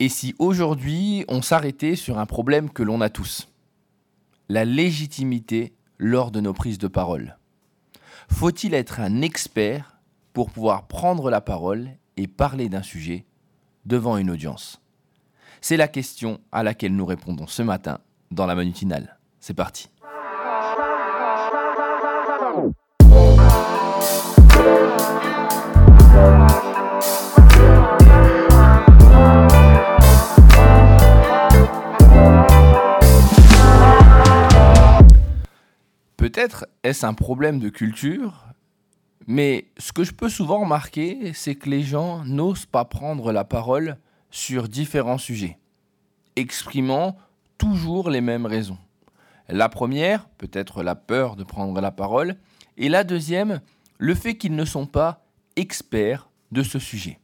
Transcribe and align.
Et 0.00 0.08
si 0.08 0.36
aujourd'hui 0.38 1.24
on 1.26 1.42
s'arrêtait 1.42 1.96
sur 1.96 2.18
un 2.18 2.26
problème 2.26 2.70
que 2.70 2.84
l'on 2.84 3.00
a 3.00 3.10
tous? 3.10 3.48
La 4.48 4.64
légitimité 4.64 5.74
lors 5.98 6.30
de 6.30 6.40
nos 6.40 6.52
prises 6.52 6.78
de 6.78 6.86
parole. 6.86 7.36
Faut-il 8.30 8.74
être 8.74 9.00
un 9.00 9.22
expert 9.22 9.98
pour 10.32 10.50
pouvoir 10.52 10.86
prendre 10.86 11.30
la 11.30 11.40
parole 11.40 11.90
et 12.16 12.28
parler 12.28 12.68
d'un 12.68 12.84
sujet 12.84 13.26
devant 13.86 14.16
une 14.18 14.30
audience? 14.30 14.80
C'est 15.60 15.76
la 15.76 15.88
question 15.88 16.38
à 16.52 16.62
laquelle 16.62 16.94
nous 16.94 17.06
répondons 17.06 17.48
ce 17.48 17.62
matin 17.62 17.98
dans 18.30 18.46
la 18.46 18.54
manutinale. 18.54 19.18
C'est 19.40 19.54
parti. 19.54 19.88
Est-ce 36.88 37.04
un 37.04 37.14
problème 37.14 37.58
de 37.58 37.68
culture, 37.68 38.46
mais 39.26 39.66
ce 39.76 39.92
que 39.92 40.04
je 40.04 40.12
peux 40.12 40.30
souvent 40.30 40.60
remarquer, 40.60 41.32
c'est 41.34 41.54
que 41.54 41.68
les 41.68 41.82
gens 41.82 42.24
n'osent 42.24 42.64
pas 42.64 42.86
prendre 42.86 43.30
la 43.30 43.44
parole 43.44 43.98
sur 44.30 44.68
différents 44.68 45.18
sujets, 45.18 45.58
exprimant 46.34 47.18
toujours 47.58 48.08
les 48.08 48.22
mêmes 48.22 48.46
raisons. 48.46 48.78
La 49.48 49.68
première, 49.68 50.28
peut-être 50.38 50.82
la 50.82 50.94
peur 50.94 51.36
de 51.36 51.44
prendre 51.44 51.78
la 51.80 51.90
parole, 51.90 52.36
et 52.78 52.88
la 52.88 53.04
deuxième, 53.04 53.60
le 53.98 54.14
fait 54.14 54.36
qu'ils 54.36 54.56
ne 54.56 54.64
sont 54.64 54.86
pas 54.86 55.26
experts 55.56 56.30
de 56.52 56.62
ce 56.62 56.78
sujet. 56.78 57.18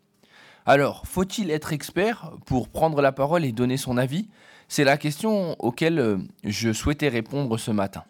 Alors, 0.66 1.06
faut-il 1.06 1.50
être 1.50 1.72
expert 1.72 2.32
pour 2.44 2.68
prendre 2.68 3.00
la 3.00 3.12
parole 3.12 3.44
et 3.44 3.52
donner 3.52 3.78
son 3.78 3.96
avis? 3.96 4.28
C'est 4.68 4.84
la 4.84 4.98
question 4.98 5.56
auquel 5.58 5.98
euh, 5.98 6.18
je 6.42 6.72
souhaitais 6.72 7.08
répondre 7.08 7.58
ce 7.58 7.70
matin. 7.70 8.04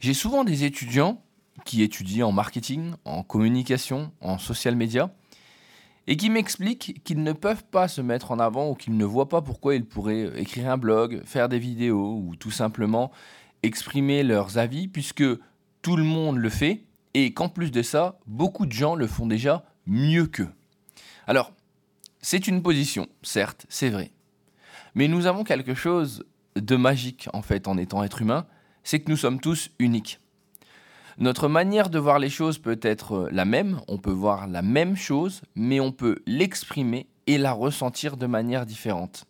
J'ai 0.00 0.14
souvent 0.14 0.44
des 0.44 0.64
étudiants 0.64 1.22
qui 1.64 1.82
étudient 1.82 2.26
en 2.28 2.32
marketing, 2.32 2.94
en 3.04 3.22
communication, 3.22 4.12
en 4.20 4.38
social 4.38 4.76
media, 4.76 5.12
et 6.06 6.16
qui 6.16 6.30
m'expliquent 6.30 7.02
qu'ils 7.04 7.22
ne 7.22 7.32
peuvent 7.32 7.64
pas 7.64 7.88
se 7.88 8.00
mettre 8.00 8.30
en 8.30 8.38
avant 8.38 8.70
ou 8.70 8.74
qu'ils 8.74 8.96
ne 8.96 9.04
voient 9.04 9.28
pas 9.28 9.42
pourquoi 9.42 9.74
ils 9.74 9.84
pourraient 9.84 10.32
écrire 10.40 10.70
un 10.70 10.78
blog, 10.78 11.22
faire 11.24 11.48
des 11.48 11.58
vidéos 11.58 12.22
ou 12.24 12.36
tout 12.36 12.50
simplement 12.50 13.10
exprimer 13.62 14.22
leurs 14.22 14.56
avis 14.56 14.88
puisque 14.88 15.24
tout 15.82 15.96
le 15.96 16.04
monde 16.04 16.38
le 16.38 16.48
fait 16.48 16.84
et 17.12 17.34
qu'en 17.34 17.48
plus 17.48 17.70
de 17.70 17.82
ça, 17.82 18.18
beaucoup 18.26 18.64
de 18.64 18.72
gens 18.72 18.94
le 18.94 19.06
font 19.06 19.26
déjà 19.26 19.64
mieux 19.86 20.26
qu'eux. 20.26 20.52
Alors, 21.26 21.52
c'est 22.22 22.48
une 22.48 22.62
position, 22.62 23.06
certes, 23.22 23.66
c'est 23.68 23.90
vrai. 23.90 24.12
Mais 24.94 25.08
nous 25.08 25.26
avons 25.26 25.44
quelque 25.44 25.74
chose 25.74 26.24
de 26.56 26.76
magique 26.76 27.28
en 27.34 27.42
fait 27.42 27.68
en 27.68 27.76
étant 27.76 28.02
être 28.02 28.22
humain, 28.22 28.46
c'est 28.88 29.00
que 29.00 29.10
nous 29.10 29.18
sommes 29.18 29.38
tous 29.38 29.68
uniques. 29.78 30.18
Notre 31.18 31.46
manière 31.46 31.90
de 31.90 31.98
voir 31.98 32.18
les 32.18 32.30
choses 32.30 32.56
peut 32.56 32.80
être 32.80 33.28
la 33.30 33.44
même, 33.44 33.82
on 33.86 33.98
peut 33.98 34.10
voir 34.10 34.46
la 34.46 34.62
même 34.62 34.96
chose, 34.96 35.42
mais 35.54 35.78
on 35.78 35.92
peut 35.92 36.22
l'exprimer 36.26 37.06
et 37.26 37.36
la 37.36 37.52
ressentir 37.52 38.16
de 38.16 38.24
manière 38.24 38.64
différente. 38.64 39.26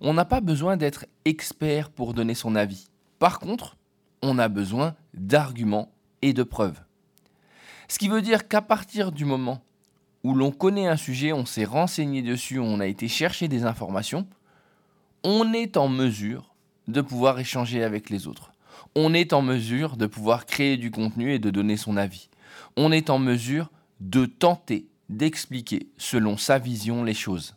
On 0.00 0.14
n'a 0.14 0.24
pas 0.24 0.40
besoin 0.40 0.78
d'être 0.78 1.04
expert 1.26 1.90
pour 1.90 2.14
donner 2.14 2.32
son 2.32 2.56
avis. 2.56 2.88
Par 3.18 3.40
contre, 3.40 3.76
on 4.22 4.38
a 4.38 4.48
besoin 4.48 4.94
d'arguments 5.12 5.92
et 6.22 6.32
de 6.32 6.42
preuves. 6.42 6.80
Ce 7.88 7.98
qui 7.98 8.08
veut 8.08 8.22
dire 8.22 8.48
qu'à 8.48 8.62
partir 8.62 9.12
du 9.12 9.26
moment 9.26 9.62
où 10.24 10.32
l'on 10.32 10.50
connaît 10.50 10.88
un 10.88 10.96
sujet, 10.96 11.34
on 11.34 11.44
s'est 11.44 11.66
renseigné 11.66 12.22
dessus, 12.22 12.58
on 12.58 12.80
a 12.80 12.86
été 12.86 13.06
chercher 13.06 13.48
des 13.48 13.66
informations, 13.66 14.26
on 15.24 15.52
est 15.52 15.76
en 15.76 15.88
mesure 15.88 16.55
de 16.88 17.00
pouvoir 17.00 17.38
échanger 17.38 17.82
avec 17.82 18.10
les 18.10 18.26
autres. 18.26 18.52
On 18.94 19.14
est 19.14 19.32
en 19.32 19.42
mesure 19.42 19.96
de 19.96 20.06
pouvoir 20.06 20.46
créer 20.46 20.76
du 20.76 20.90
contenu 20.90 21.32
et 21.32 21.38
de 21.38 21.50
donner 21.50 21.76
son 21.76 21.96
avis. 21.96 22.28
On 22.76 22.92
est 22.92 23.10
en 23.10 23.18
mesure 23.18 23.70
de 24.00 24.26
tenter 24.26 24.86
d'expliquer 25.08 25.88
selon 25.96 26.36
sa 26.36 26.58
vision 26.58 27.04
les 27.04 27.14
choses. 27.14 27.54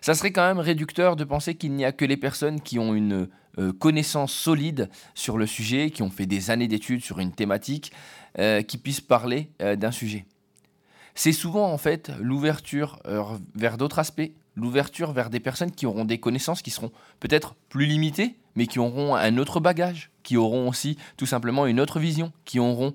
Ça 0.00 0.14
serait 0.14 0.32
quand 0.32 0.46
même 0.46 0.58
réducteur 0.58 1.16
de 1.16 1.24
penser 1.24 1.54
qu'il 1.54 1.72
n'y 1.72 1.84
a 1.84 1.92
que 1.92 2.04
les 2.04 2.16
personnes 2.16 2.60
qui 2.60 2.78
ont 2.78 2.94
une 2.94 3.28
euh, 3.58 3.72
connaissance 3.72 4.32
solide 4.32 4.90
sur 5.14 5.38
le 5.38 5.46
sujet, 5.46 5.90
qui 5.90 6.02
ont 6.02 6.10
fait 6.10 6.26
des 6.26 6.50
années 6.50 6.68
d'études 6.68 7.04
sur 7.04 7.20
une 7.20 7.32
thématique, 7.32 7.92
euh, 8.38 8.62
qui 8.62 8.78
puissent 8.78 9.00
parler 9.00 9.50
euh, 9.60 9.76
d'un 9.76 9.92
sujet. 9.92 10.26
C'est 11.14 11.32
souvent 11.32 11.70
en 11.72 11.78
fait 11.78 12.10
l'ouverture 12.20 12.98
vers 13.54 13.76
d'autres 13.76 13.98
aspects, 13.98 14.30
l'ouverture 14.56 15.12
vers 15.12 15.30
des 15.30 15.40
personnes 15.40 15.70
qui 15.70 15.86
auront 15.86 16.04
des 16.04 16.18
connaissances 16.18 16.62
qui 16.62 16.70
seront 16.70 16.90
peut-être 17.20 17.54
plus 17.68 17.86
limitées, 17.86 18.36
mais 18.54 18.66
qui 18.66 18.78
auront 18.78 19.14
un 19.14 19.38
autre 19.38 19.60
bagage, 19.60 20.10
qui 20.22 20.36
auront 20.36 20.68
aussi 20.68 20.98
tout 21.16 21.26
simplement 21.26 21.66
une 21.66 21.80
autre 21.80 21.98
vision, 21.98 22.32
qui 22.44 22.58
auront 22.58 22.94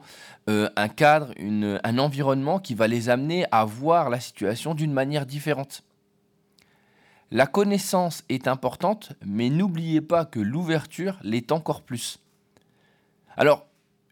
euh, 0.50 0.70
un 0.76 0.88
cadre, 0.88 1.34
un 1.40 1.98
environnement 1.98 2.60
qui 2.60 2.76
va 2.76 2.88
les 2.88 3.10
amener 3.10 3.46
à 3.52 3.66
voir 3.66 4.10
la 4.10 4.20
situation 4.20 4.76
d'une 4.76 4.94
manière 4.94 5.26
différente. 5.26 5.84
La 7.32 7.46
connaissance 7.46 8.24
est 8.30 8.48
importante, 8.48 9.14
mais 9.26 9.50
n'oubliez 9.50 10.02
pas 10.02 10.26
que 10.26 10.40
l'ouverture 10.40 11.18
l'est 11.24 11.52
encore 11.52 11.82
plus. 11.82 12.20
Alors, 13.36 13.66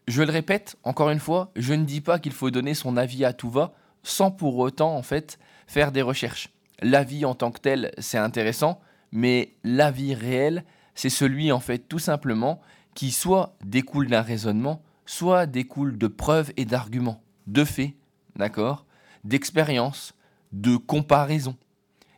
je 0.06 0.22
le 0.22 0.30
répète 0.30 0.76
encore 0.82 1.10
une 1.10 1.18
fois, 1.18 1.50
je 1.56 1.74
ne 1.74 1.84
dis 1.84 2.00
pas 2.00 2.18
qu'il 2.18 2.32
faut 2.32 2.50
donner 2.50 2.74
son 2.74 2.96
avis 2.96 3.24
à 3.24 3.32
tout 3.32 3.50
va, 3.50 3.72
sans 4.06 4.30
pour 4.30 4.58
autant 4.58 4.96
en 4.96 5.02
fait 5.02 5.38
faire 5.66 5.92
des 5.92 6.02
recherches 6.02 6.50
la 6.82 7.04
vie 7.04 7.24
en 7.24 7.34
tant 7.34 7.50
que 7.50 7.60
telle, 7.60 7.92
c'est 7.98 8.18
intéressant, 8.18 8.80
mais 9.12 9.54
la 9.64 9.90
vie 9.90 10.14
réelle, 10.14 10.64
c'est 10.94 11.10
celui 11.10 11.52
en 11.52 11.60
fait 11.60 11.78
tout 11.78 11.98
simplement 11.98 12.60
qui 12.94 13.12
soit 13.12 13.56
découle 13.64 14.08
d'un 14.08 14.22
raisonnement, 14.22 14.82
soit 15.04 15.46
découle 15.46 15.98
de 15.98 16.06
preuves 16.06 16.52
et 16.56 16.64
d'arguments, 16.64 17.22
de 17.46 17.64
faits, 17.64 17.92
d'accord, 18.36 18.84
d'expériences, 19.24 20.14
de 20.52 20.76
comparaisons. 20.76 21.56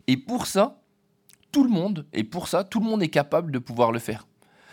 Et 0.07 0.17
pour 0.17 0.47
ça, 0.47 0.81
tout 1.53 1.65
le 1.65 1.71
monde, 1.71 2.07
et 2.13 2.25
pour 2.25 2.49
ça, 2.49 2.65
tout 2.65 2.81
le 2.81 2.87
monde 2.87 3.03
est 3.03 3.09
capable 3.09 3.53
de 3.53 3.59
pouvoir 3.59 3.93
le 3.93 3.99
faire. 3.99 4.27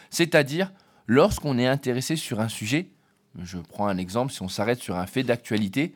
C'est-à-dire, 0.09 0.71
lorsqu'on 1.07 1.57
est 1.57 1.67
intéressé 1.67 2.15
sur 2.15 2.39
un 2.39 2.49
sujet, 2.49 2.91
je 3.41 3.57
prends 3.57 3.87
un 3.87 3.97
exemple, 3.97 4.31
si 4.31 4.41
on 4.41 4.47
s'arrête 4.47 4.79
sur 4.79 4.95
un 4.95 5.07
fait 5.07 5.23
d'actualité, 5.23 5.95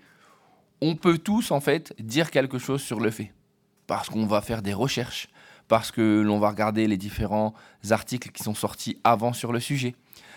on 0.82 0.96
peut 0.96 1.18
tous 1.18 1.52
en 1.52 1.60
fait 1.60 1.94
dire 2.00 2.32
quelque 2.32 2.58
chose 2.58 2.82
sur 2.82 3.00
le 3.00 3.12
fait 3.12 3.32
parce 3.90 4.08
qu'on 4.08 4.28
va 4.28 4.42
faire 4.42 4.62
des 4.62 4.74
recherches, 4.74 5.30
parce 5.68 5.92
que 5.92 6.22
l'on 6.22 6.38
va 6.38 6.50
regarder 6.50 6.88
les 6.88 6.96
différents 6.96 7.56
articles 7.90 8.30
qui 8.30 8.44
sont 8.44 8.54
sortis 8.54 9.00
avant 9.04 9.34
sur 9.34 9.52
le 9.52 9.60
sujet, 9.60 9.96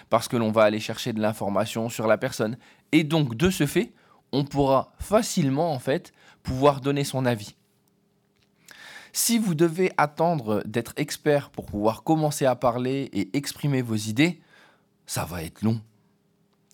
parce 0.08 0.26
que 0.26 0.38
l'on 0.38 0.50
va 0.50 0.62
aller 0.62 0.80
chercher 0.80 1.12
de 1.12 1.20
l'information 1.20 1.90
sur 1.90 2.06
la 2.06 2.16
personne. 2.16 2.56
Et 2.92 3.04
donc, 3.04 3.36
de 3.36 3.50
ce 3.50 3.66
fait, 3.66 3.92
on 4.32 4.44
pourra 4.44 4.92
facilement, 4.98 5.70
en 5.72 5.78
fait, 5.78 6.14
pouvoir 6.42 6.80
donner 6.80 7.04
son 7.04 7.26
avis. 7.26 7.54
Si 9.12 9.38
vous 9.38 9.54
devez 9.54 9.92
attendre 9.98 10.62
d'être 10.64 10.94
expert 10.96 11.50
pour 11.50 11.66
pouvoir 11.66 12.04
commencer 12.04 12.46
à 12.46 12.56
parler 12.56 13.10
et 13.12 13.36
exprimer 13.36 13.82
vos 13.82 13.96
idées, 13.96 14.40
ça 15.06 15.26
va 15.26 15.42
être 15.42 15.60
long. 15.60 15.78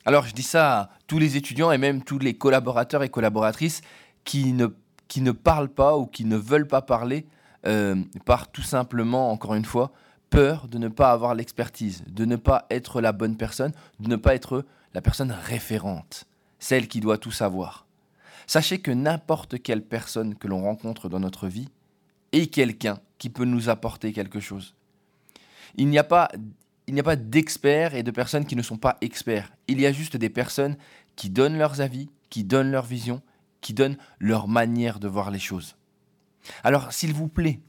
Alors 0.04 0.26
je 0.26 0.34
dis 0.34 0.42
ça 0.42 0.80
à 0.80 0.90
tous 1.06 1.18
les 1.18 1.36
étudiants 1.36 1.70
et 1.72 1.78
même 1.78 2.02
tous 2.02 2.18
les 2.18 2.34
collaborateurs 2.34 3.02
et 3.02 3.08
collaboratrices 3.08 3.82
qui 4.24 4.52
ne 4.52 4.68
qui 5.08 5.22
ne 5.22 5.32
parlent 5.32 5.72
pas 5.72 5.96
ou 5.96 6.06
qui 6.06 6.24
ne 6.24 6.36
veulent 6.36 6.68
pas 6.68 6.82
parler 6.82 7.26
euh, 7.66 7.96
par 8.24 8.52
tout 8.52 8.62
simplement, 8.62 9.32
encore 9.32 9.54
une 9.54 9.64
fois, 9.64 9.90
peur 10.30 10.68
de 10.68 10.78
ne 10.78 10.88
pas 10.88 11.10
avoir 11.10 11.34
l'expertise, 11.34 12.04
de 12.06 12.24
ne 12.24 12.36
pas 12.36 12.66
être 12.70 13.00
la 13.00 13.12
bonne 13.12 13.36
personne, 13.36 13.72
de 13.98 14.08
ne 14.08 14.16
pas 14.16 14.34
être 14.34 14.64
la 14.94 15.00
personne 15.00 15.32
référente, 15.32 16.26
celle 16.58 16.88
qui 16.88 17.00
doit 17.00 17.18
tout 17.18 17.30
savoir. 17.30 17.86
Sachez 18.46 18.78
que 18.78 18.90
n'importe 18.90 19.62
quelle 19.62 19.82
personne 19.82 20.34
que 20.34 20.46
l'on 20.46 20.62
rencontre 20.62 21.08
dans 21.08 21.20
notre 21.20 21.48
vie 21.48 21.68
est 22.32 22.46
quelqu'un 22.46 23.00
qui 23.18 23.30
peut 23.30 23.44
nous 23.44 23.68
apporter 23.68 24.12
quelque 24.12 24.40
chose. 24.40 24.74
Il 25.76 25.88
n'y 25.88 25.98
a 25.98 26.04
pas, 26.04 26.30
il 26.88 26.94
n'y 26.94 27.00
a 27.00 27.04
pas 27.04 27.16
d'experts 27.16 27.94
et 27.94 28.02
de 28.02 28.10
personnes 28.10 28.46
qui 28.46 28.56
ne 28.56 28.62
sont 28.62 28.78
pas 28.78 28.96
experts. 29.00 29.52
Il 29.68 29.80
y 29.80 29.86
a 29.86 29.92
juste 29.92 30.16
des 30.16 30.30
personnes 30.30 30.76
qui 31.14 31.30
donnent 31.30 31.58
leurs 31.58 31.80
avis, 31.80 32.10
qui 32.30 32.42
donnent 32.42 32.72
leur 32.72 32.84
vision 32.84 33.22
qui 33.60 33.74
donnent 33.74 33.96
leur 34.18 34.48
manière 34.48 34.98
de 34.98 35.08
voir 35.08 35.30
les 35.30 35.38
choses. 35.38 35.76
Alors, 36.64 36.92
s'il 36.92 37.12
vous 37.12 37.28
plaît, 37.28 37.60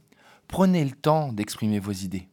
prenez 0.47 0.83
le 0.83 0.91
temps 0.91 1.33
d'exprimer 1.33 1.79
vos 1.79 1.91
idées. 1.91 2.27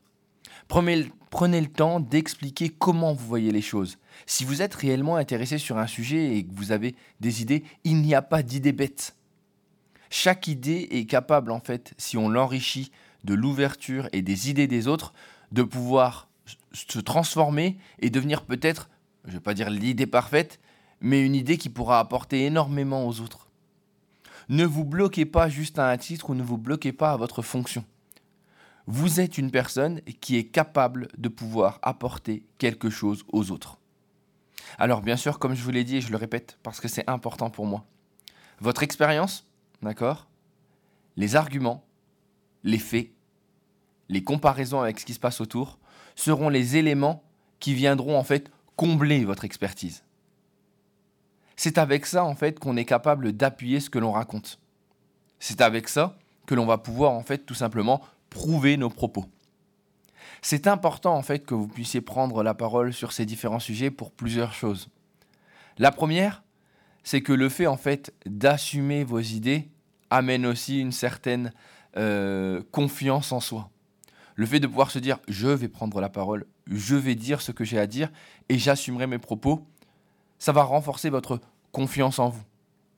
Prenez, 0.68 1.60
le 1.60 1.66
temps 1.68 2.00
d'expliquer 2.00 2.70
comment 2.70 3.14
vous 3.14 3.26
voyez 3.26 3.52
les 3.52 3.62
choses. 3.62 3.98
Si 4.26 4.44
vous 4.44 4.62
êtes 4.62 4.74
réellement 4.74 5.16
intéressé 5.16 5.58
sur 5.58 5.78
un 5.78 5.86
sujet 5.86 6.36
et 6.36 6.44
que 6.44 6.54
vous 6.54 6.72
avez 6.72 6.96
des 7.20 7.42
idées, 7.42 7.62
il 7.84 8.02
n'y 8.02 8.14
a 8.14 8.22
pas 8.22 8.42
d'idées 8.42 8.72
bêtes. 8.72 9.14
Chaque 10.10 10.48
idée 10.48 10.88
est 10.90 11.06
capable, 11.06 11.50
en 11.52 11.60
fait, 11.60 11.94
si 11.98 12.16
on 12.16 12.28
l'enrichit 12.28 12.90
de 13.24 13.34
l'ouverture 13.34 14.08
et 14.12 14.22
des 14.22 14.50
idées 14.50 14.66
des 14.66 14.88
autres, 14.88 15.12
de 15.52 15.62
pouvoir 15.62 16.28
se 16.72 16.98
transformer 17.00 17.78
et 17.98 18.10
devenir 18.10 18.44
peut-être, 18.44 18.88
je 19.24 19.30
ne 19.30 19.34
vais 19.34 19.40
pas 19.40 19.54
dire 19.54 19.70
l'idée 19.70 20.06
parfaite, 20.06 20.60
mais 21.00 21.24
une 21.24 21.34
idée 21.34 21.58
qui 21.58 21.68
pourra 21.68 21.98
apporter 21.98 22.44
énormément 22.44 23.06
aux 23.06 23.20
autres. 23.20 23.48
Ne 24.48 24.64
vous 24.64 24.84
bloquez 24.84 25.26
pas 25.26 25.48
juste 25.48 25.78
à 25.78 25.88
un 25.88 25.96
titre 25.96 26.30
ou 26.30 26.34
ne 26.34 26.42
vous 26.42 26.58
bloquez 26.58 26.92
pas 26.92 27.12
à 27.12 27.16
votre 27.16 27.42
fonction. 27.42 27.84
Vous 28.86 29.18
êtes 29.18 29.38
une 29.38 29.50
personne 29.50 30.00
qui 30.20 30.36
est 30.36 30.44
capable 30.44 31.08
de 31.18 31.28
pouvoir 31.28 31.80
apporter 31.82 32.44
quelque 32.58 32.88
chose 32.88 33.24
aux 33.32 33.50
autres. 33.50 33.78
Alors 34.78 35.02
bien 35.02 35.16
sûr, 35.16 35.38
comme 35.38 35.54
je 35.54 35.62
vous 35.62 35.70
l'ai 35.70 35.82
dit 35.82 35.96
et 35.96 36.00
je 36.00 36.10
le 36.10 36.16
répète 36.16 36.58
parce 36.62 36.80
que 36.80 36.88
c'est 36.88 37.08
important 37.10 37.50
pour 37.50 37.66
moi, 37.66 37.84
votre 38.60 38.82
expérience, 38.82 39.46
d'accord 39.82 40.28
Les 41.16 41.34
arguments, 41.34 41.84
les 42.62 42.78
faits, 42.78 43.10
les 44.08 44.22
comparaisons 44.22 44.80
avec 44.80 45.00
ce 45.00 45.04
qui 45.04 45.14
se 45.14 45.20
passe 45.20 45.40
autour 45.40 45.78
seront 46.16 46.48
les 46.48 46.76
éléments 46.76 47.22
qui 47.60 47.74
viendront 47.74 48.18
en 48.18 48.24
fait 48.24 48.50
combler 48.74 49.24
votre 49.24 49.44
expertise. 49.44 50.02
C'est 51.54 51.78
avec 51.78 52.04
ça 52.04 52.24
en 52.24 52.34
fait 52.34 52.58
qu'on 52.58 52.76
est 52.76 52.84
capable 52.84 53.32
d'appuyer 53.32 53.80
ce 53.80 53.88
que 53.88 53.98
l'on 53.98 54.12
raconte. 54.12 54.58
C'est 55.38 55.60
avec 55.60 55.88
ça 55.88 56.18
que 56.46 56.54
l'on 56.54 56.66
va 56.66 56.78
pouvoir 56.78 57.12
en 57.12 57.22
fait 57.22 57.38
tout 57.38 57.54
simplement 57.54 58.02
prouver 58.30 58.76
nos 58.76 58.90
propos. 58.90 59.26
C'est 60.42 60.66
important 60.66 61.14
en 61.14 61.22
fait 61.22 61.40
que 61.40 61.54
vous 61.54 61.68
puissiez 61.68 62.00
prendre 62.00 62.42
la 62.42 62.54
parole 62.54 62.92
sur 62.92 63.12
ces 63.12 63.24
différents 63.24 63.58
sujets 63.58 63.90
pour 63.90 64.12
plusieurs 64.12 64.52
choses. 64.52 64.88
La 65.78 65.90
première, 65.90 66.42
c'est 67.04 67.20
que 67.20 67.32
le 67.32 67.48
fait 67.48 67.66
en 67.66 67.76
fait 67.76 68.12
d'assumer 68.26 69.04
vos 69.04 69.20
idées 69.20 69.68
amène 70.10 70.46
aussi 70.46 70.80
une 70.80 70.92
certaine 70.92 71.52
euh, 71.96 72.62
confiance 72.70 73.32
en 73.32 73.40
soi. 73.40 73.70
Le 74.36 74.46
fait 74.46 74.60
de 74.60 74.66
pouvoir 74.66 74.90
se 74.90 74.98
dire 74.98 75.18
je 75.28 75.48
vais 75.48 75.68
prendre 75.68 76.00
la 76.00 76.08
parole, 76.08 76.46
je 76.66 76.94
vais 76.94 77.14
dire 77.14 77.40
ce 77.40 77.52
que 77.52 77.64
j'ai 77.64 77.78
à 77.78 77.86
dire 77.86 78.10
et 78.48 78.58
j'assumerai 78.58 79.06
mes 79.06 79.18
propos, 79.18 79.66
ça 80.38 80.52
va 80.52 80.62
renforcer 80.62 81.10
votre 81.10 81.40
confiance 81.72 82.18
en 82.18 82.28
vous. 82.28 82.44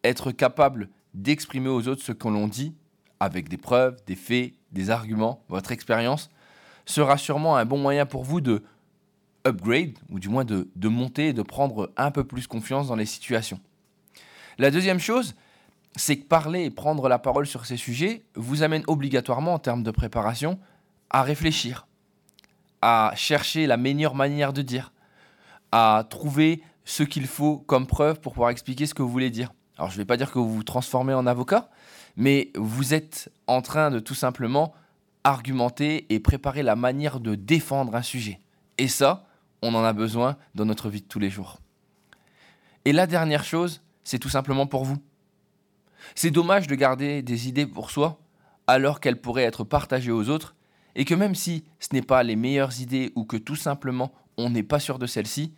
Être 0.05 0.33
capable 0.33 0.91
d'exprimer 1.15 1.69
aux 1.69 1.89
autres 1.89 2.03
ce 2.03 2.13
que 2.13 2.29
l'on 2.29 2.49
dit 2.49 2.75
avec 3.21 3.49
des 3.49 3.57
preuves, 3.57 3.97
des 4.07 4.17
faits, 4.17 4.53
des 4.73 4.91
arguments, 4.91 5.43
votre 5.49 5.73
expérience, 5.73 6.29
sera 6.87 7.19
sûrement 7.19 7.57
un 7.57 7.65
bon 7.65 7.79
moyen 7.79 8.07
pour 8.07 8.25
vous 8.25 8.41
de 8.41 8.63
upgrade, 9.47 9.99
ou 10.11 10.19
du 10.19 10.29
moins 10.29 10.45
de, 10.45 10.69
de 10.75 10.89
monter 10.89 11.29
et 11.29 11.33
de 11.33 11.43
prendre 11.43 11.93
un 11.97 12.11
peu 12.11 12.25
plus 12.25 12.47
confiance 12.47 12.89
dans 12.89 12.97
les 12.97 13.07
situations. 13.07 13.61
La 14.59 14.71
deuxième 14.71 14.99
chose, 14.99 15.35
c'est 15.97 16.17
que 16.17 16.27
parler 16.27 16.65
et 16.65 16.71
prendre 16.71 17.09
la 17.09 17.19
parole 17.19 17.47
sur 17.47 17.67
ces 17.67 17.77
sujets 17.77 18.25
vous 18.35 18.63
amène 18.63 18.83
obligatoirement, 18.87 19.55
en 19.55 19.59
termes 19.59 19.83
de 19.83 19.91
préparation, 19.91 20.59
à 21.11 21.23
réfléchir, 21.23 21.87
à 22.83 23.13
chercher 23.17 23.67
la 23.67 23.77
meilleure 23.77 24.15
manière 24.15 24.53
de 24.53 24.63
dire, 24.63 24.93
à 25.73 26.05
trouver 26.09 26.63
ce 26.85 27.03
qu'il 27.03 27.27
faut 27.27 27.59
comme 27.59 27.87
preuve 27.87 28.21
pour 28.21 28.33
pouvoir 28.33 28.51
expliquer 28.51 28.87
ce 28.87 28.95
que 28.95 29.03
vous 29.03 29.11
voulez 29.11 29.31
dire. 29.31 29.53
Alors 29.77 29.91
je 29.91 29.97
ne 29.97 29.99
vais 29.99 30.07
pas 30.07 30.17
dire 30.17 30.31
que 30.31 30.39
vous 30.39 30.53
vous 30.53 30.63
transformez 30.65 31.15
en 31.15 31.27
avocat, 31.27 31.69
mais 32.17 32.51
vous 32.57 32.95
êtes 32.95 33.31
en 33.47 33.63
train 33.63 33.91
de 33.91 34.01
tout 34.01 34.15
simplement 34.15 34.75
argumenter 35.25 36.07
et 36.13 36.21
préparer 36.21 36.63
la 36.63 36.77
manière 36.77 37.21
de 37.21 37.35
défendre 37.35 37.95
un 37.95 38.03
sujet. 38.03 38.41
Et 38.79 38.89
ça, 38.89 39.27
on 39.63 39.75
en 39.75 39.85
a 39.85 39.93
besoin 39.93 40.37
dans 40.55 40.65
notre 40.65 40.89
vie 40.89 41.03
de 41.03 41.07
tous 41.07 41.19
les 41.19 41.31
jours. 41.31 41.59
Et 42.85 42.93
la 42.93 43.07
dernière 43.07 43.45
chose, 43.45 43.83
c'est 44.05 44.19
tout 44.19 44.29
simplement 44.29 44.67
pour 44.67 44.85
vous. 44.85 44.99
C'est 46.15 46.31
dommage 46.31 46.67
de 46.67 46.75
garder 46.75 47.23
des 47.23 47.49
idées 47.49 47.67
pour 47.67 47.91
soi 47.91 48.19
alors 48.67 49.01
qu'elles 49.01 49.21
pourraient 49.21 49.43
être 49.43 49.65
partagées 49.65 50.13
aux 50.13 50.29
autres 50.29 50.55
et 50.99 51.05
que 51.05 51.15
même 51.15 51.37
si 51.37 51.65
ce 51.79 51.95
n'est 51.95 52.03
pas 52.03 52.25
les 52.25 52.37
meilleures 52.37 52.81
idées 52.81 53.13
ou 53.15 53.25
que 53.25 53.37
tout 53.37 53.57
simplement 53.57 54.13
on 54.37 54.51
n'est 54.51 54.65
pas 54.65 54.81
sûr 54.81 54.99
de 54.99 55.07
celles-ci, 55.07 55.55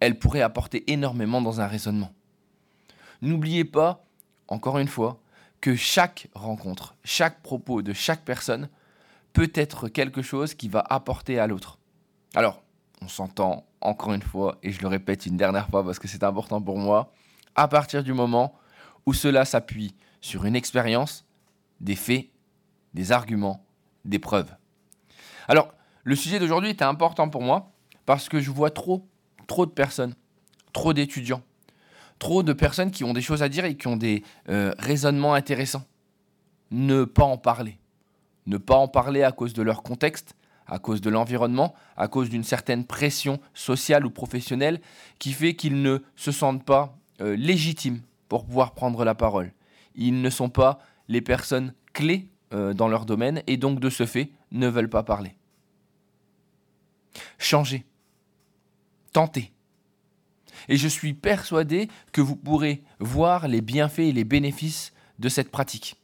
elles 0.00 0.18
pourraient 0.18 0.42
apporter 0.42 0.90
énormément 0.92 1.40
dans 1.40 1.60
un 1.60 1.68
raisonnement. 1.68 2.12
N'oubliez 3.22 3.64
pas, 3.64 4.04
encore 4.48 4.78
une 4.78 4.88
fois, 4.88 5.20
que 5.60 5.76
chaque 5.76 6.28
rencontre, 6.34 6.96
chaque 7.04 7.40
propos 7.42 7.82
de 7.82 7.92
chaque 7.92 8.24
personne 8.24 8.68
peut 9.32 9.52
être 9.54 9.88
quelque 9.88 10.20
chose 10.20 10.54
qui 10.54 10.68
va 10.68 10.84
apporter 10.90 11.38
à 11.38 11.46
l'autre. 11.46 11.78
Alors, 12.34 12.64
on 13.00 13.08
s'entend 13.08 13.64
encore 13.80 14.12
une 14.12 14.22
fois, 14.22 14.58
et 14.64 14.72
je 14.72 14.82
le 14.82 14.88
répète 14.88 15.26
une 15.26 15.36
dernière 15.36 15.68
fois 15.68 15.84
parce 15.84 16.00
que 16.00 16.08
c'est 16.08 16.24
important 16.24 16.60
pour 16.60 16.78
moi, 16.78 17.12
à 17.54 17.68
partir 17.68 18.02
du 18.02 18.12
moment 18.12 18.58
où 19.06 19.12
cela 19.12 19.44
s'appuie 19.44 19.94
sur 20.20 20.44
une 20.44 20.56
expérience, 20.56 21.24
des 21.80 21.96
faits, 21.96 22.30
des 22.94 23.12
arguments, 23.12 23.64
des 24.04 24.18
preuves. 24.18 24.52
Alors, 25.52 25.74
le 26.04 26.16
sujet 26.16 26.38
d'aujourd'hui 26.38 26.70
était 26.70 26.82
important 26.82 27.28
pour 27.28 27.42
moi 27.42 27.72
parce 28.06 28.30
que 28.30 28.40
je 28.40 28.50
vois 28.50 28.70
trop, 28.70 29.06
trop 29.46 29.66
de 29.66 29.70
personnes, 29.70 30.14
trop 30.72 30.94
d'étudiants, 30.94 31.42
trop 32.18 32.42
de 32.42 32.54
personnes 32.54 32.90
qui 32.90 33.04
ont 33.04 33.12
des 33.12 33.20
choses 33.20 33.42
à 33.42 33.50
dire 33.50 33.66
et 33.66 33.76
qui 33.76 33.86
ont 33.86 33.98
des 33.98 34.22
euh, 34.48 34.72
raisonnements 34.78 35.34
intéressants. 35.34 35.84
Ne 36.70 37.04
pas 37.04 37.24
en 37.24 37.36
parler. 37.36 37.78
Ne 38.46 38.56
pas 38.56 38.76
en 38.76 38.88
parler 38.88 39.24
à 39.24 39.30
cause 39.30 39.52
de 39.52 39.60
leur 39.60 39.82
contexte, 39.82 40.36
à 40.66 40.78
cause 40.78 41.02
de 41.02 41.10
l'environnement, 41.10 41.74
à 41.98 42.08
cause 42.08 42.30
d'une 42.30 42.44
certaine 42.44 42.86
pression 42.86 43.38
sociale 43.52 44.06
ou 44.06 44.10
professionnelle 44.10 44.80
qui 45.18 45.32
fait 45.34 45.54
qu'ils 45.54 45.82
ne 45.82 45.98
se 46.16 46.32
sentent 46.32 46.64
pas 46.64 46.96
euh, 47.20 47.36
légitimes 47.36 48.00
pour 48.30 48.46
pouvoir 48.46 48.72
prendre 48.72 49.04
la 49.04 49.14
parole. 49.14 49.52
Ils 49.96 50.22
ne 50.22 50.30
sont 50.30 50.48
pas 50.48 50.78
les 51.08 51.20
personnes 51.20 51.74
clés 51.92 52.30
euh, 52.54 52.72
dans 52.72 52.88
leur 52.88 53.04
domaine 53.04 53.42
et 53.46 53.58
donc 53.58 53.80
de 53.80 53.90
ce 53.90 54.06
fait 54.06 54.30
ne 54.50 54.66
veulent 54.66 54.88
pas 54.88 55.02
parler. 55.02 55.36
Changez. 57.42 57.84
Tentez. 59.12 59.52
Et 60.68 60.76
je 60.76 60.88
suis 60.88 61.12
persuadé 61.12 61.88
que 62.12 62.20
vous 62.20 62.36
pourrez 62.36 62.82
voir 63.00 63.48
les 63.48 63.60
bienfaits 63.60 64.00
et 64.00 64.12
les 64.12 64.24
bénéfices 64.24 64.92
de 65.18 65.28
cette 65.28 65.50
pratique. 65.50 65.96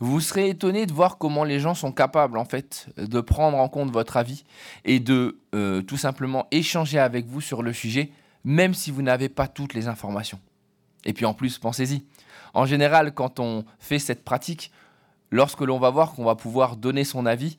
Vous 0.00 0.20
serez 0.20 0.50
étonné 0.50 0.86
de 0.86 0.92
voir 0.92 1.18
comment 1.18 1.44
les 1.44 1.60
gens 1.60 1.74
sont 1.74 1.92
capables 1.92 2.36
en 2.36 2.44
fait 2.44 2.88
de 2.96 3.20
prendre 3.20 3.56
en 3.56 3.68
compte 3.68 3.90
votre 3.90 4.16
avis 4.16 4.44
et 4.84 5.00
de 5.00 5.38
euh, 5.54 5.82
tout 5.82 5.96
simplement 5.96 6.48
échanger 6.50 6.98
avec 6.98 7.26
vous 7.26 7.40
sur 7.40 7.62
le 7.62 7.72
sujet, 7.72 8.10
même 8.44 8.74
si 8.74 8.90
vous 8.90 9.02
n'avez 9.02 9.28
pas 9.28 9.48
toutes 9.48 9.72
les 9.72 9.88
informations. 9.88 10.40
Et 11.04 11.12
puis 11.12 11.24
en 11.24 11.32
plus, 11.32 11.58
pensez-y. 11.58 12.04
En 12.52 12.66
général, 12.66 13.14
quand 13.14 13.40
on 13.40 13.64
fait 13.78 13.98
cette 13.98 14.24
pratique, 14.24 14.70
lorsque 15.30 15.60
l'on 15.60 15.78
va 15.78 15.90
voir 15.90 16.12
qu'on 16.12 16.24
va 16.24 16.34
pouvoir 16.34 16.76
donner 16.76 17.04
son 17.04 17.24
avis, 17.24 17.56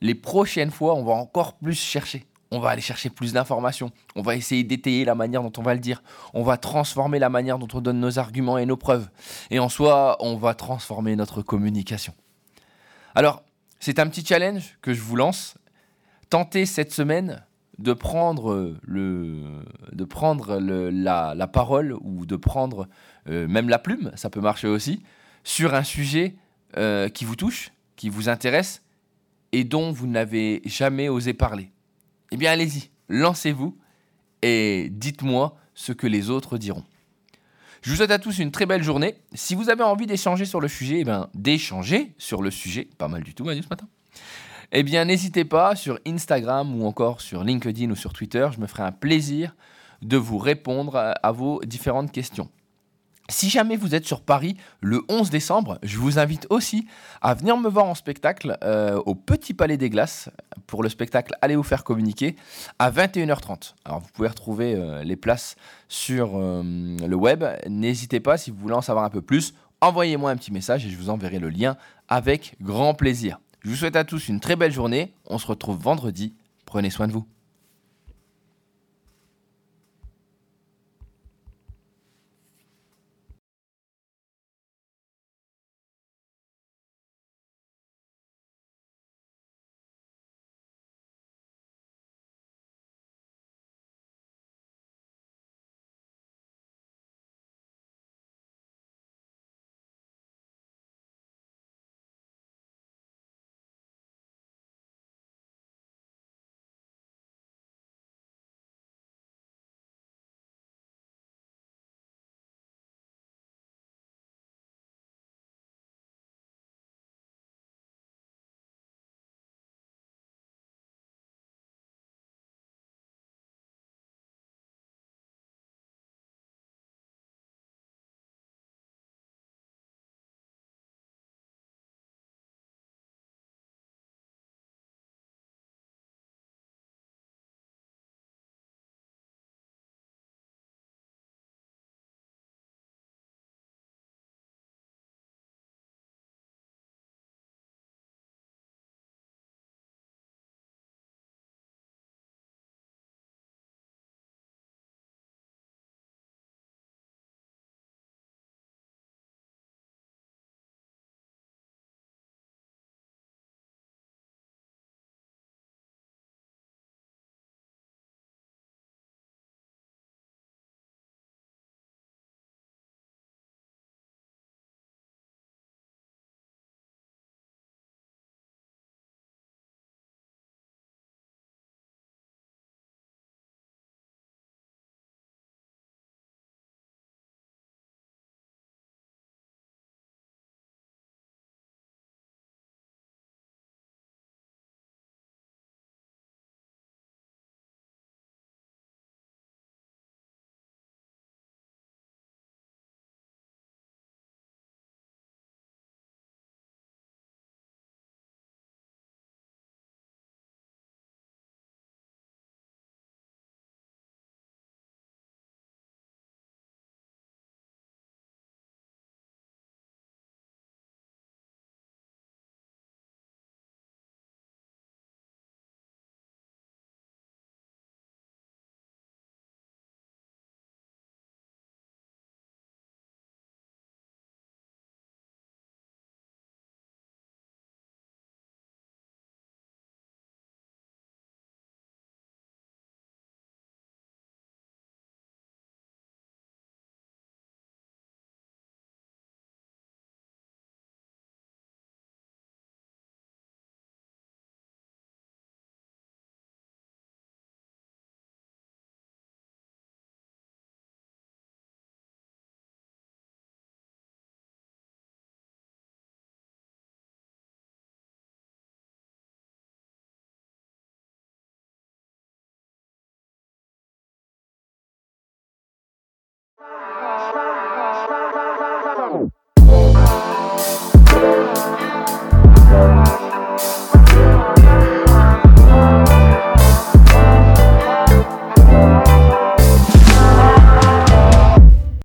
les 0.00 0.14
prochaines 0.14 0.70
fois, 0.70 0.94
on 0.94 1.04
va 1.04 1.12
encore 1.12 1.54
plus 1.54 1.78
chercher 1.78 2.26
on 2.54 2.60
va 2.60 2.70
aller 2.70 2.82
chercher 2.82 3.10
plus 3.10 3.32
d'informations, 3.32 3.90
on 4.14 4.22
va 4.22 4.36
essayer 4.36 4.64
d'étayer 4.64 5.04
la 5.04 5.14
manière 5.14 5.42
dont 5.42 5.52
on 5.58 5.62
va 5.62 5.74
le 5.74 5.80
dire, 5.80 6.02
on 6.32 6.42
va 6.42 6.56
transformer 6.56 7.18
la 7.18 7.28
manière 7.28 7.58
dont 7.58 7.68
on 7.74 7.80
donne 7.80 8.00
nos 8.00 8.18
arguments 8.18 8.58
et 8.58 8.66
nos 8.66 8.76
preuves, 8.76 9.08
et 9.50 9.58
en 9.58 9.68
soi, 9.68 10.16
on 10.20 10.36
va 10.36 10.54
transformer 10.54 11.16
notre 11.16 11.42
communication. 11.42 12.14
Alors, 13.14 13.42
c'est 13.80 13.98
un 13.98 14.08
petit 14.08 14.24
challenge 14.24 14.76
que 14.82 14.94
je 14.94 15.00
vous 15.00 15.16
lance. 15.16 15.56
Tentez 16.30 16.66
cette 16.66 16.92
semaine 16.92 17.44
de 17.78 17.92
prendre, 17.92 18.76
la, 18.88 21.46
parole 21.52 21.96
ou 22.00 22.26
de 22.26 22.36
prendre 22.36 22.88
euh, 23.28 23.48
même 23.48 23.68
la 23.68 23.78
plume, 23.78 24.12
ça 24.14 24.30
peut 24.30 24.40
marcher 24.40 24.68
aussi, 24.68 25.02
sur 25.42 25.74
un 25.74 25.82
sujet 25.82 26.36
euh, 26.76 27.08
qui 27.08 27.24
vous 27.24 27.36
touche, 27.36 27.72
qui 27.96 28.08
vous 28.08 28.28
intéresse 28.28 28.82
et 29.52 29.64
dont 29.64 29.92
vous 29.92 30.06
n'avez 30.06 30.62
jamais 30.64 31.08
osé 31.08 31.34
parler. 31.34 31.70
Eh 32.34 32.36
bien, 32.36 32.50
allez-y, 32.50 32.90
lancez-vous 33.08 33.78
et 34.42 34.88
dites-moi 34.90 35.56
ce 35.72 35.92
que 35.92 36.08
les 36.08 36.30
autres 36.30 36.58
diront. 36.58 36.82
Je 37.80 37.90
vous 37.90 37.96
souhaite 37.96 38.10
à 38.10 38.18
tous 38.18 38.40
une 38.40 38.50
très 38.50 38.66
belle 38.66 38.82
journée. 38.82 39.14
Si 39.34 39.54
vous 39.54 39.70
avez 39.70 39.84
envie 39.84 40.06
d'échanger 40.06 40.44
sur 40.44 40.60
le 40.60 40.66
sujet, 40.66 40.98
eh 40.98 41.04
bien, 41.04 41.28
d'échanger 41.34 42.12
sur 42.18 42.42
le 42.42 42.50
sujet, 42.50 42.88
pas 42.98 43.06
mal 43.06 43.22
du 43.22 43.34
tout, 43.34 43.44
Manu, 43.44 43.62
ce 43.62 43.68
matin. 43.68 43.86
Eh 44.72 44.82
bien, 44.82 45.04
n'hésitez 45.04 45.44
pas 45.44 45.76
sur 45.76 46.00
Instagram 46.04 46.74
ou 46.74 46.84
encore 46.86 47.20
sur 47.20 47.44
LinkedIn 47.44 47.88
ou 47.92 47.94
sur 47.94 48.12
Twitter. 48.12 48.48
Je 48.52 48.60
me 48.60 48.66
ferai 48.66 48.82
un 48.82 48.90
plaisir 48.90 49.54
de 50.02 50.16
vous 50.16 50.38
répondre 50.38 50.96
à 50.96 51.30
vos 51.30 51.60
différentes 51.64 52.10
questions. 52.10 52.50
Si 53.30 53.48
jamais 53.48 53.76
vous 53.76 53.94
êtes 53.94 54.04
sur 54.04 54.20
Paris 54.20 54.56
le 54.82 55.02
11 55.08 55.30
décembre, 55.30 55.78
je 55.82 55.96
vous 55.96 56.18
invite 56.18 56.46
aussi 56.50 56.86
à 57.22 57.32
venir 57.32 57.56
me 57.56 57.70
voir 57.70 57.86
en 57.86 57.94
spectacle 57.94 58.58
euh, 58.62 59.00
au 59.06 59.14
Petit 59.14 59.54
Palais 59.54 59.78
des 59.78 59.88
Glaces 59.88 60.28
pour 60.66 60.82
le 60.82 60.90
spectacle 60.90 61.34
Allez 61.40 61.56
vous 61.56 61.62
faire 61.62 61.84
communiquer 61.84 62.36
à 62.78 62.90
21h30. 62.90 63.74
Alors 63.86 64.00
vous 64.00 64.08
pouvez 64.12 64.28
retrouver 64.28 64.74
euh, 64.74 65.02
les 65.04 65.16
places 65.16 65.56
sur 65.88 66.32
euh, 66.34 66.62
le 66.62 67.16
web. 67.16 67.44
N'hésitez 67.66 68.20
pas 68.20 68.36
si 68.36 68.50
vous 68.50 68.58
voulez 68.58 68.74
en 68.74 68.82
savoir 68.82 69.06
un 69.06 69.10
peu 69.10 69.22
plus, 69.22 69.54
envoyez-moi 69.80 70.30
un 70.30 70.36
petit 70.36 70.52
message 70.52 70.84
et 70.84 70.90
je 70.90 70.96
vous 70.98 71.08
enverrai 71.08 71.38
le 71.38 71.48
lien 71.48 71.78
avec 72.08 72.56
grand 72.60 72.92
plaisir. 72.92 73.40
Je 73.62 73.70
vous 73.70 73.76
souhaite 73.76 73.96
à 73.96 74.04
tous 74.04 74.28
une 74.28 74.40
très 74.40 74.56
belle 74.56 74.72
journée. 74.72 75.14
On 75.26 75.38
se 75.38 75.46
retrouve 75.46 75.78
vendredi. 75.78 76.34
Prenez 76.66 76.90
soin 76.90 77.08
de 77.08 77.12
vous. 77.12 77.24